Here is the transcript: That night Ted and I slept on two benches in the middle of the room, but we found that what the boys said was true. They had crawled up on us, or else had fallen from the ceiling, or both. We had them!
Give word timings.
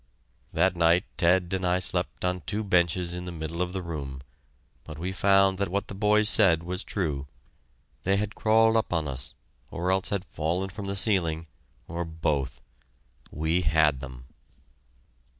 That 0.51 0.75
night 0.75 1.05
Ted 1.15 1.53
and 1.53 1.63
I 1.63 1.77
slept 1.77 2.25
on 2.25 2.41
two 2.41 2.63
benches 2.63 3.13
in 3.13 3.25
the 3.25 3.31
middle 3.31 3.61
of 3.61 3.71
the 3.71 3.83
room, 3.83 4.21
but 4.83 4.97
we 4.97 5.11
found 5.11 5.59
that 5.59 5.67
what 5.69 5.89
the 5.89 5.93
boys 5.93 6.27
said 6.27 6.63
was 6.63 6.83
true. 6.83 7.27
They 8.01 8.17
had 8.17 8.33
crawled 8.33 8.75
up 8.77 8.93
on 8.93 9.07
us, 9.07 9.35
or 9.69 9.91
else 9.91 10.09
had 10.09 10.25
fallen 10.25 10.69
from 10.69 10.87
the 10.87 10.95
ceiling, 10.95 11.45
or 11.87 12.03
both. 12.03 12.63
We 13.29 13.61
had 13.61 13.99
them! 13.99 14.25